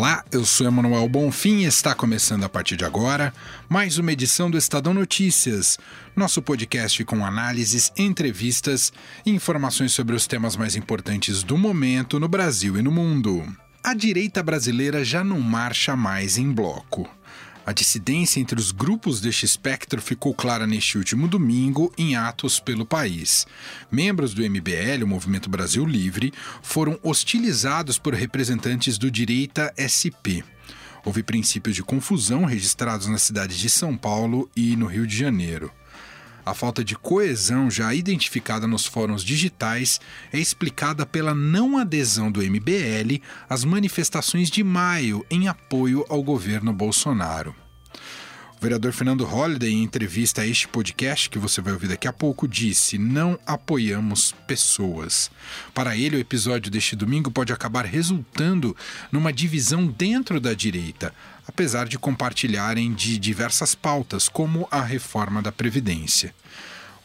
[0.00, 3.34] Olá, eu sou Emanuel Bonfim e está começando a partir de agora
[3.68, 5.78] mais uma edição do Estadão Notícias,
[6.16, 8.94] nosso podcast com análises, entrevistas
[9.26, 13.46] e informações sobre os temas mais importantes do momento no Brasil e no mundo.
[13.84, 17.06] A direita brasileira já não marcha mais em bloco.
[17.64, 22.86] A dissidência entre os grupos deste espectro ficou clara neste último domingo em atos pelo
[22.86, 23.46] país.
[23.90, 30.42] Membros do MBL, o Movimento Brasil Livre, foram hostilizados por representantes do Direita SP.
[31.04, 35.70] Houve princípios de confusão registrados nas cidades de São Paulo e no Rio de Janeiro.
[36.50, 40.00] A falta de coesão já identificada nos fóruns digitais
[40.32, 46.72] é explicada pela não adesão do MBL às manifestações de maio em apoio ao governo
[46.72, 47.54] Bolsonaro.
[48.60, 52.12] O vereador Fernando Holliday, em entrevista a este podcast, que você vai ouvir daqui a
[52.12, 55.30] pouco, disse: Não apoiamos pessoas.
[55.72, 58.76] Para ele, o episódio deste domingo pode acabar resultando
[59.10, 61.14] numa divisão dentro da direita,
[61.48, 66.34] apesar de compartilharem de diversas pautas, como a reforma da Previdência.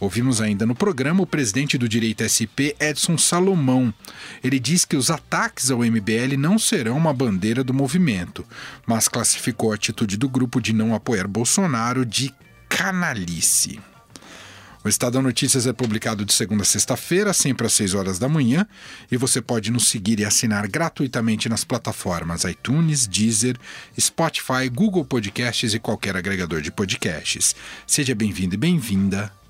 [0.06, 3.92] Ouvimos ainda no programa o presidente do Direito SP, Edson Salomão.
[4.44, 8.46] Ele diz que os ataques ao MBL não serão uma bandeira do movimento,
[8.86, 12.32] mas classificou a atitude do grupo de não apoiar Bolsonaro de
[12.70, 13.80] canalice.
[14.84, 18.68] O Estadão Notícias é publicado de segunda a sexta-feira, sempre às 6 horas da manhã,
[19.12, 23.58] e você pode nos seguir e assinar gratuitamente nas plataformas iTunes, Deezer,
[24.00, 27.56] Spotify, Google Podcasts e qualquer agregador de podcasts.
[27.88, 29.34] Seja bem-vindo e bem-vinda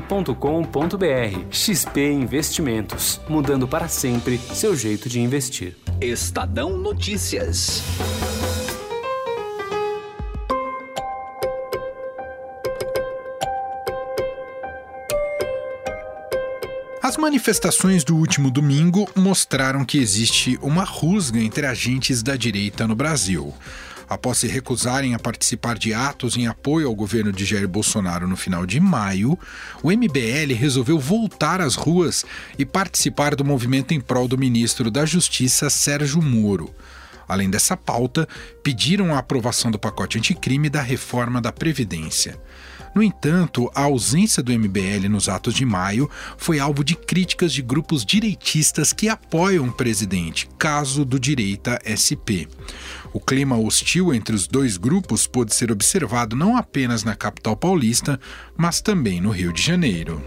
[0.00, 1.46] xpi.com.br.
[1.50, 5.76] XP Investimentos, mudando para sempre seu jeito de investir.
[6.00, 7.82] Estadão Notícias.
[17.02, 22.94] As manifestações do último domingo mostraram que existe uma rusga entre agentes da direita no
[22.94, 23.54] Brasil.
[24.08, 28.36] Após se recusarem a participar de atos em apoio ao governo de Jair Bolsonaro no
[28.36, 29.38] final de maio,
[29.82, 32.24] o MBL resolveu voltar às ruas
[32.58, 36.74] e participar do movimento em prol do ministro da Justiça, Sérgio Moro.
[37.28, 38.26] Além dessa pauta,
[38.62, 42.40] pediram a aprovação do pacote anticrime da reforma da Previdência.
[42.94, 47.62] No entanto, a ausência do MBL nos atos de maio foi alvo de críticas de
[47.62, 52.48] grupos direitistas que apoiam o presidente, caso do Direita SP.
[53.12, 58.20] O clima hostil entre os dois grupos pôde ser observado não apenas na capital paulista,
[58.56, 60.22] mas também no Rio de Janeiro.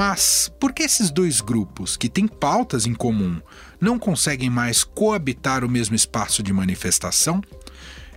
[0.00, 3.38] Mas por que esses dois grupos, que têm pautas em comum,
[3.78, 7.42] não conseguem mais coabitar o mesmo espaço de manifestação?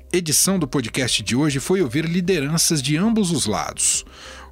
[0.10, 4.06] Edição do podcast de hoje foi ouvir lideranças de ambos os lados.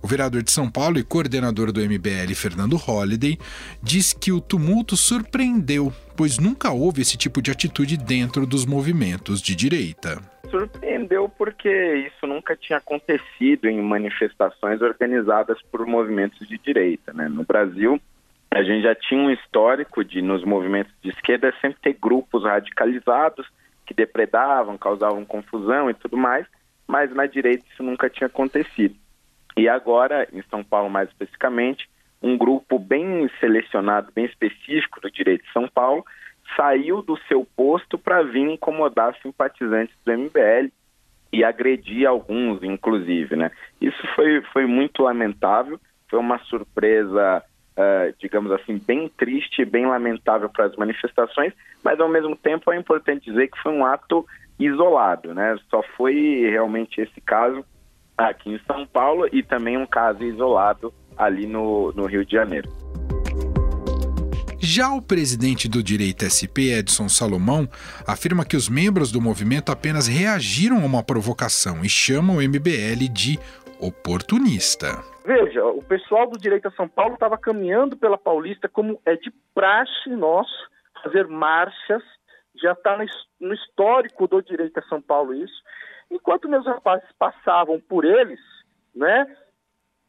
[0.04, 3.38] O vereador de São Paulo e coordenador do MBL, Fernando Holliday,
[3.84, 9.40] diz que o tumulto surpreendeu, pois nunca houve esse tipo de atitude dentro dos movimentos
[9.40, 10.20] de direita.
[10.50, 11.70] Surpreendeu porque
[12.08, 17.14] isso nunca tinha acontecido em manifestações organizadas por movimentos de direita.
[17.14, 17.30] Né?
[17.30, 18.02] No Brasil,
[18.50, 23.48] a gente já tinha um histórico de, nos movimentos de esquerda, sempre ter grupos radicalizados
[23.86, 26.48] que depredavam, causavam confusão e tudo mais,
[26.88, 28.96] mas na direita isso nunca tinha acontecido.
[29.58, 31.90] E agora, em São Paulo mais especificamente,
[32.22, 36.06] um grupo bem selecionado, bem específico do direito de São Paulo,
[36.56, 40.70] saiu do seu posto para vir incomodar simpatizantes do MBL
[41.32, 43.36] e agredir alguns, inclusive.
[43.36, 43.52] Né?
[43.80, 47.44] Isso foi, foi muito lamentável, foi uma surpresa,
[47.78, 51.54] uh, digamos assim, bem triste, bem lamentável para as manifestações,
[51.84, 54.26] mas ao mesmo tempo é importante dizer que foi um ato
[54.60, 55.58] isolado, né?
[55.70, 57.66] Só foi realmente esse caso
[58.30, 62.70] aqui em São Paulo e também um caso isolado ali no, no Rio de Janeiro.
[64.64, 67.68] Já o presidente do Direito SP, Edson Salomão,
[68.08, 73.10] afirma que os membros do movimento apenas reagiram a uma provocação e chamam o MBL
[73.12, 73.40] de
[73.80, 75.04] oportunista.
[75.26, 79.32] Veja, o pessoal do Direito a São Paulo estava caminhando pela Paulista como é de
[79.54, 80.70] praxe nosso
[81.04, 82.04] fazer marchas,
[82.56, 82.98] já está
[83.40, 85.62] no histórico do Direito a São Paulo isso.
[86.10, 88.40] Enquanto meus rapazes passavam por eles,
[88.94, 89.26] né?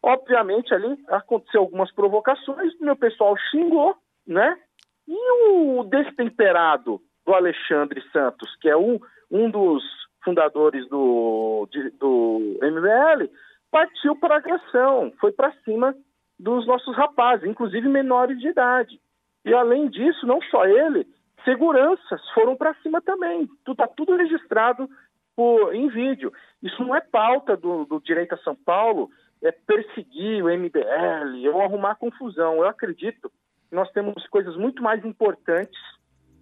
[0.02, 3.96] Obviamente ali aconteceu algumas provocações, meu pessoal xingou,
[4.26, 4.58] né?
[5.06, 8.98] E o destemperado do Alexandre Santos, que é um,
[9.30, 9.84] um dos
[10.24, 13.30] fundadores do, de, do MBL,
[13.70, 15.94] partiu para agressão, foi para cima
[16.38, 19.00] dos nossos rapazes, inclusive menores de idade.
[19.44, 21.06] E além disso, não só ele,
[21.44, 23.48] seguranças foram para cima também.
[23.66, 24.88] Está tudo registrado
[25.36, 26.32] por, em vídeo.
[26.62, 29.10] Isso não é pauta do, do direito a São Paulo,
[29.42, 32.56] é perseguir o MBL ou arrumar confusão.
[32.56, 33.30] Eu acredito
[33.68, 35.80] que nós temos coisas muito mais importantes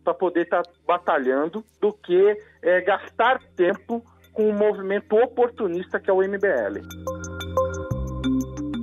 [0.04, 4.02] para poder estar tá batalhando do que é, gastar tempo
[4.32, 6.80] com um movimento oportunista que é o MBL.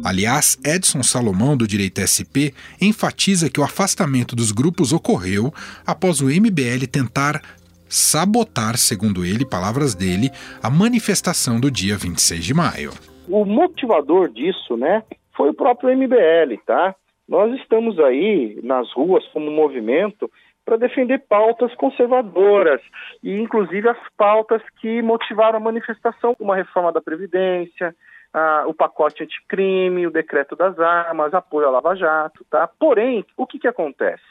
[0.07, 5.51] Aliás, Edson Salomão, do Direito SP, enfatiza que o afastamento dos grupos ocorreu
[5.85, 7.41] após o MBL tentar
[7.89, 10.29] sabotar, segundo ele, palavras dele,
[10.63, 12.91] a manifestação do dia 26 de maio.
[13.27, 15.03] O motivador disso, né,
[15.35, 16.95] foi o próprio MBL, tá?
[17.27, 20.31] Nós estamos aí nas ruas como movimento
[20.63, 22.79] para defender pautas conservadoras
[23.21, 27.93] e inclusive as pautas que motivaram a manifestação, como a reforma da previdência,
[28.37, 32.67] a, o pacote anticrime, o decreto das armas, apoio à Lava Jato, tá?
[32.79, 34.23] Porém, o que que acontece?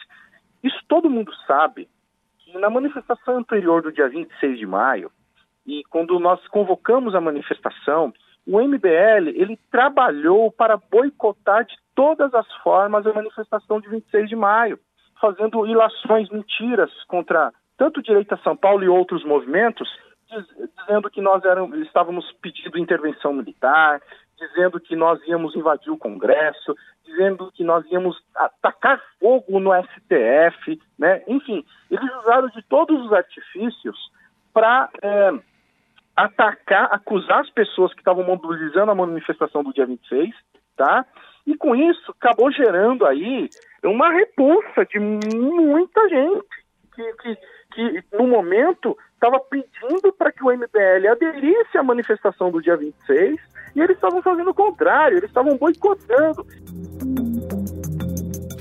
[0.63, 1.89] Isso todo mundo sabe
[2.39, 5.11] que na manifestação anterior do dia 26 de maio
[5.67, 8.13] e quando nós convocamos a manifestação,
[8.47, 14.37] o MBL ele trabalhou para boicotar de todas as formas a manifestação de 26 de
[14.37, 14.79] maio,
[15.21, 19.89] fazendo ilações mentiras contra tanto o Direito a São Paulo e outros movimentos,
[20.87, 21.43] dizendo que nós
[21.83, 24.01] estávamos pedindo intervenção militar,
[24.39, 30.81] dizendo que nós íamos invadir o Congresso, dizendo que nós íamos atacar fogo no STF,
[30.99, 31.23] né?
[31.27, 33.97] Enfim, eles usaram de todos os artifícios
[34.53, 35.33] para é,
[36.17, 40.35] atacar, acusar as pessoas que estavam mobilizando a manifestação do dia 26,
[40.77, 41.05] tá?
[41.47, 43.49] E com isso acabou gerando aí
[43.85, 46.66] uma repulsa de muita gente
[46.97, 47.39] que, que,
[47.75, 53.39] que no momento estava pedindo para que o MBL aderisse à manifestação do dia 26
[53.75, 56.47] e eles estavam fazendo o contrário, eles estavam boicotando.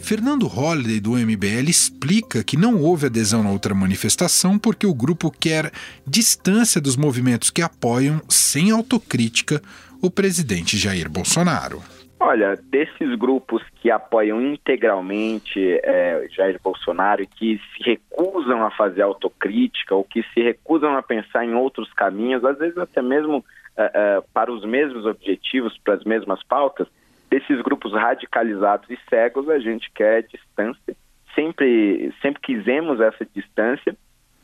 [0.06, 5.32] Fernando Holliday, do MBL, explica que não houve adesão na outra manifestação porque o grupo
[5.32, 5.72] quer
[6.06, 9.60] distância dos movimentos que apoiam, sem autocrítica,
[10.00, 11.82] o presidente Jair Bolsonaro.
[12.20, 19.02] Olha, desses grupos que apoiam integralmente é, Jair Bolsonaro e que se recusam a fazer
[19.02, 23.44] autocrítica ou que se recusam a pensar em outros caminhos, às vezes até mesmo
[23.78, 26.88] é, é, para os mesmos objetivos, para as mesmas pautas,
[27.30, 30.96] desses grupos radicalizados e cegos, a gente quer distância.
[31.34, 33.96] Sempre, sempre quisemos essa distância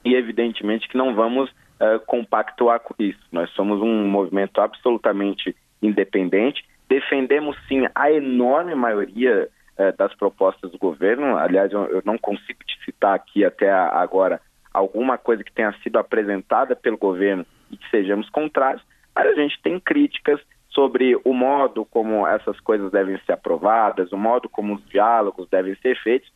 [0.03, 3.21] e, evidentemente, que não vamos uh, compactuar com isso.
[3.31, 6.65] Nós somos um movimento absolutamente independente.
[6.91, 9.47] Defendemos, sim, a enorme maioria
[9.79, 11.37] uh, das propostas do governo.
[11.37, 14.41] Aliás, eu, eu, não consigo te citar aqui até agora
[14.73, 18.83] alguma coisa que tenha sido apresentada pelo governo e que sejamos contrários,
[19.15, 24.17] mas a gente tem críticas sobre o modo como essas coisas devem ser aprovadas, o
[24.17, 26.29] modo como os diálogos devem ser feitos,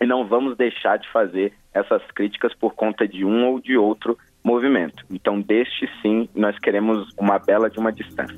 [0.00, 4.16] e não vamos deixar de fazer essas críticas por conta de um ou de outro
[4.44, 5.04] movimento.
[5.10, 8.36] Então, deste sim, nós queremos uma bela de uma distância.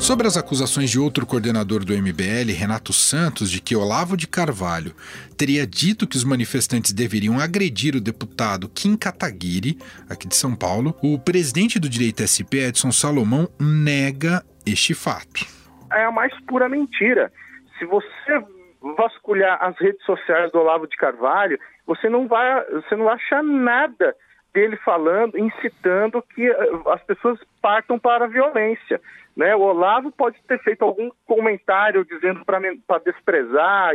[0.00, 4.94] Sobre as acusações de outro coordenador do MBL, Renato Santos, de que Olavo de Carvalho
[5.36, 9.76] teria dito que os manifestantes deveriam agredir o deputado Kim Kataguiri,
[10.08, 15.44] aqui de São Paulo, o presidente do Direito SP, Edson Salomão, nega este fato.
[15.92, 17.30] É a mais pura mentira.
[17.78, 18.42] Se você
[18.96, 23.42] vasculhar as redes sociais do Olavo de Carvalho, você não vai, você não vai achar
[23.42, 24.16] nada
[24.52, 29.00] dele falando, incitando que eh, as pessoas partam para a violência.
[29.36, 29.54] Né?
[29.54, 33.92] O Olavo pode ter feito algum comentário dizendo para desprezar,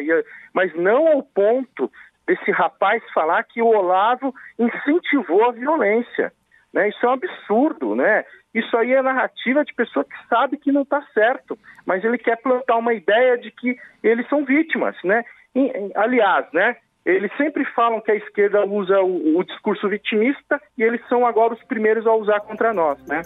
[0.53, 1.91] mas não ao ponto
[2.25, 6.31] desse rapaz falar que o Olavo incentivou a violência.
[6.73, 6.89] Né?
[6.89, 8.25] Isso é um absurdo, né?
[8.53, 12.37] Isso aí é narrativa de pessoa que sabe que não está certo, mas ele quer
[12.37, 15.23] plantar uma ideia de que eles são vítimas, né?
[15.53, 16.75] E, aliás, né?
[17.05, 21.53] Eles sempre falam que a esquerda usa o, o discurso vitimista e eles são agora
[21.53, 23.21] os primeiros a usar contra nós, né?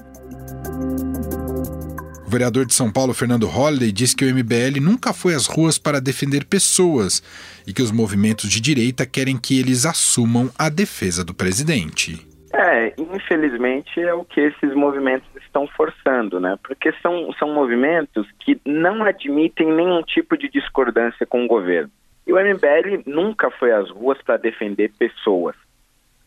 [2.27, 5.79] O vereador de São Paulo, Fernando Holliday, diz que o MBL nunca foi às ruas
[5.79, 7.23] para defender pessoas
[7.65, 12.27] e que os movimentos de direita querem que eles assumam a defesa do presidente.
[12.53, 16.57] É, infelizmente é o que esses movimentos estão forçando, né?
[16.63, 21.91] Porque são, são movimentos que não admitem nenhum tipo de discordância com o governo.
[22.29, 25.55] E o MBL nunca foi às ruas para defender pessoas.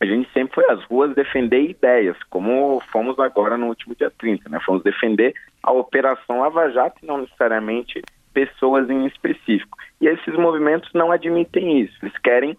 [0.01, 4.49] A gente sempre foi às ruas defender ideias, como fomos agora no último dia 30,
[4.49, 4.59] né?
[4.65, 5.33] Fomos defender
[5.63, 8.01] a Operação Lava Jato e não necessariamente
[8.33, 9.77] pessoas em específico.
[10.01, 11.97] E esses movimentos não admitem isso.
[12.01, 12.57] Eles querem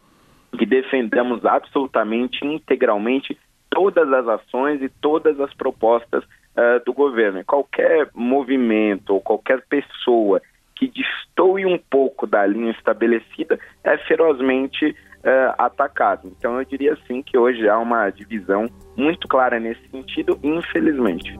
[0.56, 7.40] que defendamos absolutamente, integralmente, todas as ações e todas as propostas uh, do governo.
[7.40, 10.40] E qualquer movimento ou qualquer pessoa
[10.76, 16.32] que destoe um pouco da linha estabelecida é ferozmente uh, atacado.
[16.38, 18.66] Então eu diria sim que hoje há uma divisão
[18.96, 21.38] muito clara nesse sentido, infelizmente.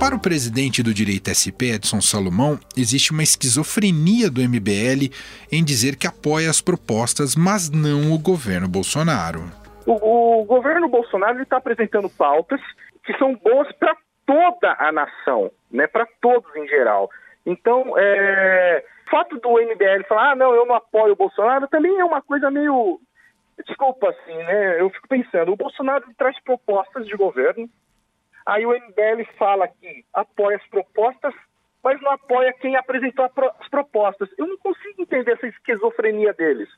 [0.00, 5.12] Para o presidente do Direito SP, Edson Salomão, existe uma esquizofrenia do MBL
[5.52, 9.44] em dizer que apoia as propostas, mas não o governo Bolsonaro.
[9.86, 12.60] O, o governo Bolsonaro está apresentando pautas
[13.04, 17.10] que são boas para toda a nação, né, para todos em geral.
[17.44, 21.98] Então, é, o fato do MBL falar, ah, não, eu não apoio o Bolsonaro, também
[21.98, 23.00] é uma coisa meio.
[23.66, 24.80] Desculpa, assim, né?
[24.80, 27.68] Eu fico pensando, o Bolsonaro traz propostas de governo,
[28.46, 31.34] Aí o MBL fala que apoia as propostas,
[31.82, 34.28] mas não apoia quem apresentou as propostas.
[34.38, 36.68] Eu não consigo entender essa esquizofrenia deles,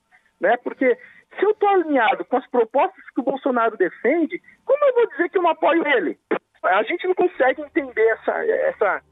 [0.41, 0.57] né?
[0.59, 0.97] Porque
[1.39, 5.29] se eu estou alinhado com as propostas que o Bolsonaro defende, como eu vou dizer
[5.31, 6.19] que eu não apoio ele?
[6.63, 9.03] A gente não consegue entender essa, essa,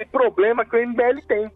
[0.00, 1.50] esse problema que o MBL tem.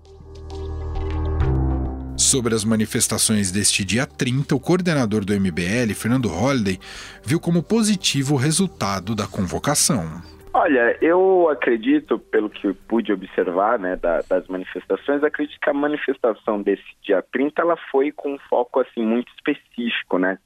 [2.16, 6.78] Sobre as manifestações deste dia 30, o coordenador do MBL, Fernando Holliday,
[7.24, 10.22] viu como positivo o resultado da convocação.
[10.52, 16.62] Olha, eu acredito, pelo que pude observar né, da, das manifestações, acredito que a manifestação
[16.62, 20.38] desse dia 30 ela foi com um foco assim, muito específico, né?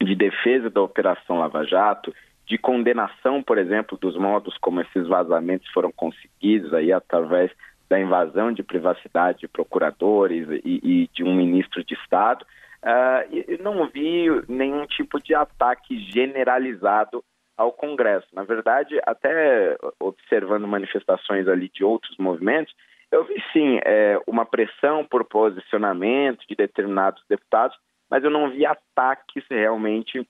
[0.00, 2.14] De defesa da Operação Lava Jato,
[2.50, 7.48] de condenação, por exemplo, dos modos como esses vazamentos foram conseguidos aí através
[7.88, 12.44] da invasão de privacidade de procuradores e, e de um ministro de Estado.
[12.82, 17.22] Uh, não vi nenhum tipo de ataque generalizado
[17.56, 18.26] ao Congresso.
[18.32, 22.74] Na verdade, até observando manifestações ali de outros movimentos,
[23.12, 27.76] eu vi sim é, uma pressão por posicionamento de determinados deputados,
[28.10, 30.26] mas eu não vi ataques realmente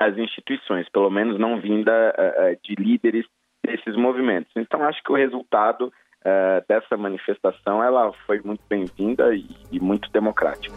[0.00, 3.26] às instituições, pelo menos não vinda uh, de líderes
[3.62, 4.50] desses movimentos.
[4.56, 10.10] Então, acho que o resultado uh, dessa manifestação ela foi muito bem-vinda e, e muito
[10.10, 10.74] democrática.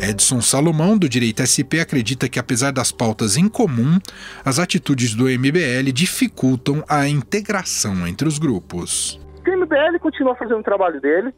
[0.00, 3.98] Edson Salomão, do Direito SP, acredita que, apesar das pautas em comum,
[4.44, 9.18] as atitudes do MBL dificultam a integração entre os grupos.
[9.44, 11.32] O MBL continua fazendo o trabalho dele,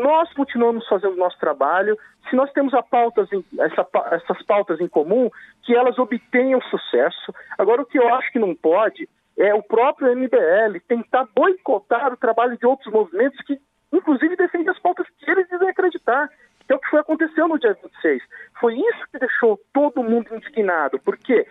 [0.00, 1.98] nós continuamos fazendo o nosso trabalho.
[2.28, 5.30] Se nós temos pautas em, essa, essas pautas em comum,
[5.62, 7.34] que elas obtenham sucesso.
[7.58, 12.16] Agora, o que eu acho que não pode é o próprio MBL tentar boicotar o
[12.16, 13.58] trabalho de outros movimentos que,
[13.92, 16.28] inclusive, defendem as pautas que eles dizem acreditar
[16.66, 18.22] que é o que foi aconteceu no dia 26.
[18.60, 21.46] Foi isso que deixou todo mundo indignado, porque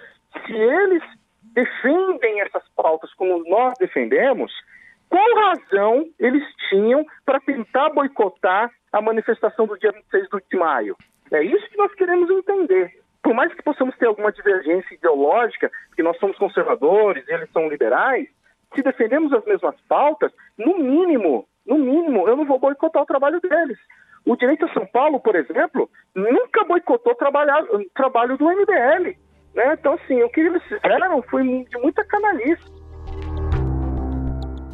[0.46, 1.04] se eles
[1.54, 4.52] defendem essas pautas como nós defendemos,
[5.10, 10.96] qual razão eles tinham para tentar boicotar a manifestação do dia 26 de maio?
[11.32, 13.00] É isso que nós queremos entender.
[13.24, 18.28] Por mais que possamos ter alguma divergência ideológica, que nós somos conservadores, eles são liberais,
[18.76, 23.40] se defendemos as mesmas pautas, no mínimo, no mínimo, eu não vou boicotar o trabalho
[23.40, 23.78] deles.
[24.26, 29.18] O Direito a São Paulo, por exemplo, nunca boicotou o trabalho do MBL.
[29.56, 29.74] Né?
[29.74, 32.81] Então, assim, o que eles fizeram foi de muita canalice.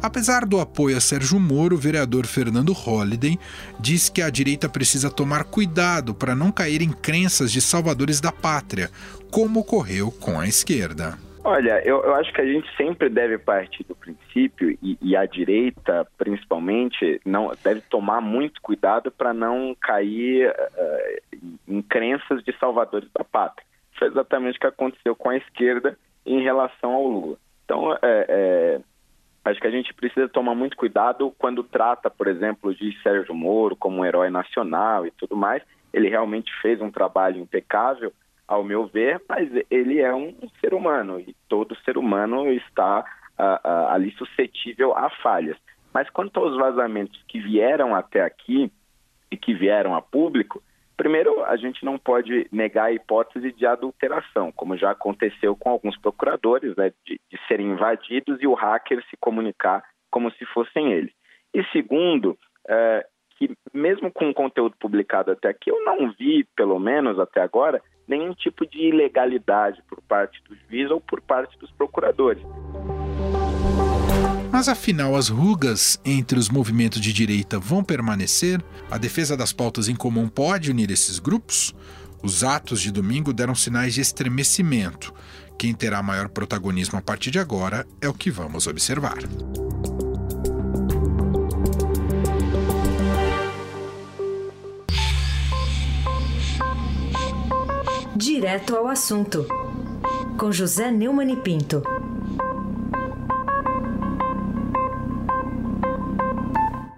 [0.00, 3.36] Apesar do apoio a Sérgio Moro, o vereador Fernando Holliday
[3.80, 8.30] diz que a direita precisa tomar cuidado para não cair em crenças de salvadores da
[8.30, 8.90] pátria,
[9.32, 11.18] como ocorreu com a esquerda.
[11.42, 15.24] Olha, eu, eu, acho que a gente sempre deve partir do princípio, e, e a
[15.26, 23.08] direita, principalmente, não deve tomar muito cuidado para não cair uh, em crenças de salvadores
[23.16, 23.66] da pátria.
[23.98, 27.36] Foi exatamente o que aconteceu com a esquerda em relação ao Lula.
[27.64, 28.80] Então, é, é,
[29.44, 33.76] acho que a gente precisa tomar muito cuidado quando trata, por exemplo, de Sérgio Moro
[33.76, 35.62] como um herói nacional e tudo mais.
[35.92, 38.12] Ele realmente fez um trabalho impecável,
[38.48, 43.04] ao meu ver, mas ele é um ser humano e todo ser humano está
[43.38, 45.56] uh, uh, ali suscetível a falhas.
[45.92, 48.72] Mas quanto aos vazamentos que vieram até aqui
[49.30, 50.62] e que vieram a público,
[50.98, 55.96] primeiro a gente não pode negar a hipótese de adulteração, como já aconteceu com alguns
[55.96, 61.12] procuradores, né, de, de serem invadidos e o hacker se comunicar como se fossem eles.
[61.54, 62.36] E segundo,
[62.66, 63.04] uh,
[63.36, 67.80] que mesmo com o conteúdo publicado até aqui, eu não vi, pelo menos até agora,
[68.06, 72.42] nenhum tipo de ilegalidade por parte do juiz ou por parte dos procuradores.
[74.58, 78.60] Mas afinal, as rugas entre os movimentos de direita vão permanecer?
[78.90, 81.72] A defesa das pautas em comum pode unir esses grupos?
[82.24, 85.14] Os atos de domingo deram sinais de estremecimento.
[85.56, 89.18] Quem terá maior protagonismo a partir de agora é o que vamos observar.
[98.16, 99.46] Direto ao assunto,
[100.36, 102.07] com José Neumann e Pinto.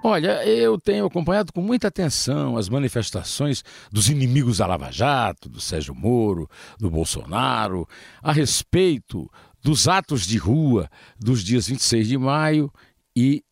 [0.03, 5.61] Olha, eu tenho acompanhado com muita atenção as manifestações dos inimigos da Lava Jato, do
[5.61, 7.87] Sérgio Moro, do Bolsonaro,
[8.23, 9.31] a respeito
[9.63, 10.89] dos atos de rua
[11.19, 12.73] dos dias 26 de maio
[13.15, 13.45] e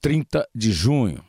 [0.00, 1.24] 30 de junho.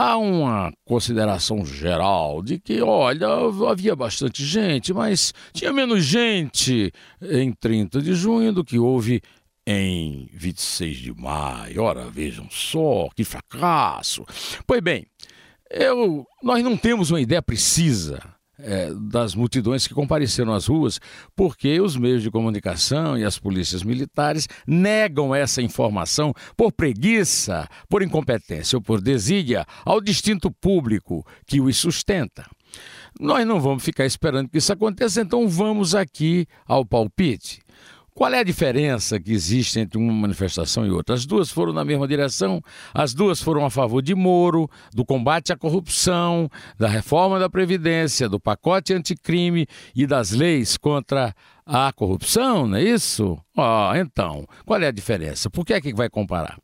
[0.00, 3.26] Há uma consideração geral de que, olha,
[3.68, 9.20] havia bastante gente, mas tinha menos gente em 30 de junho do que houve
[9.70, 11.82] em 26 de maio.
[11.82, 14.24] Ora, vejam só, que fracasso.
[14.66, 15.04] Pois bem,
[15.70, 18.18] eu, nós não temos uma ideia precisa
[18.58, 20.98] é, das multidões que compareceram às ruas,
[21.36, 28.02] porque os meios de comunicação e as polícias militares negam essa informação por preguiça, por
[28.02, 32.46] incompetência ou por desídia ao distinto público que os sustenta.
[33.20, 37.60] Nós não vamos ficar esperando que isso aconteça, então vamos aqui ao palpite.
[38.18, 41.14] Qual é a diferença que existe entre uma manifestação e outra?
[41.14, 42.60] As duas foram na mesma direção,
[42.92, 48.28] as duas foram a favor de Moro, do combate à corrupção, da reforma da Previdência,
[48.28, 51.32] do pacote anticrime e das leis contra
[51.70, 53.38] a corrupção, não é isso?
[53.54, 55.50] Ah, então, qual é a diferença?
[55.50, 56.58] Por que é que vai comparar?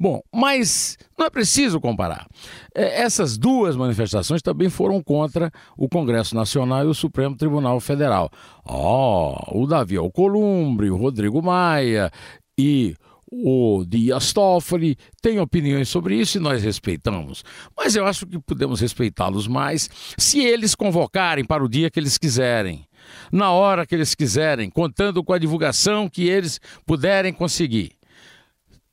[0.00, 2.26] Bom, mas não é preciso comparar.
[2.74, 8.28] É, essas duas manifestações também foram contra o Congresso Nacional e o Supremo Tribunal Federal.
[8.64, 12.10] Oh, o Davi Alcolumbre, o Rodrigo Maia
[12.58, 12.96] e
[13.30, 17.44] o Dias Toffoli têm opiniões sobre isso e nós respeitamos.
[17.76, 22.18] Mas eu acho que podemos respeitá-los mais se eles convocarem para o dia que eles
[22.18, 22.87] quiserem,
[23.32, 27.98] na hora que eles quiserem, contando com a divulgação que eles puderem conseguir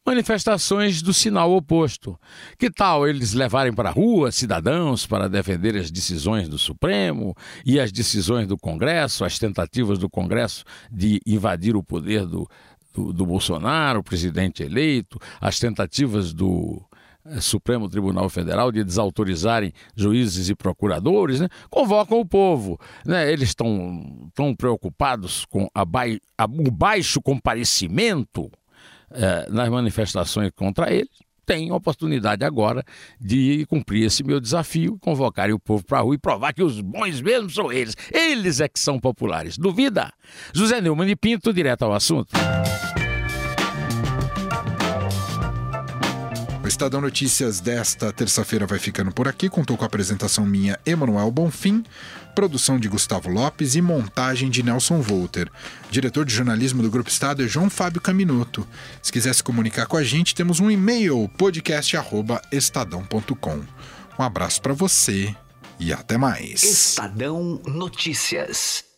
[0.05, 2.17] manifestações do sinal oposto.
[2.59, 7.79] Que tal eles levarem para a rua cidadãos para defender as decisões do Supremo e
[7.79, 12.47] as decisões do Congresso, as tentativas do Congresso de invadir o poder do,
[12.93, 16.85] do, do Bolsonaro, presidente eleito, as tentativas do
[17.39, 21.49] Supremo Tribunal Federal de desautorizarem juízes e procuradores, né?
[21.69, 22.79] convocam o povo.
[23.05, 23.31] Né?
[23.31, 25.85] Eles estão tão preocupados com a
[26.37, 28.51] a, o baixo comparecimento
[29.11, 31.09] é, nas manifestações contra ele,
[31.45, 32.83] tem a oportunidade agora
[33.21, 36.81] de cumprir esse meu desafio, convocar o povo para a rua e provar que os
[36.81, 37.95] bons mesmo são eles.
[38.11, 39.57] Eles é que são populares.
[39.57, 40.11] Duvida?
[40.53, 42.31] José Neumann e Pinto, direto ao assunto.
[46.65, 49.47] O Estadão Notícias desta terça-feira vai ficando por aqui.
[49.47, 51.83] Contou com a apresentação minha, Emanuel Bonfim,
[52.33, 55.47] produção de Gustavo Lopes e montagem de Nelson Volter.
[55.91, 58.67] Diretor de jornalismo do Grupo Estado é João Fábio Caminuto.
[58.99, 63.61] Se quiser se comunicar com a gente, temos um e-mail, podcast.estadão.com.
[64.17, 65.35] Um abraço para você
[65.79, 66.63] e até mais.
[66.63, 68.94] Estadão Notícias.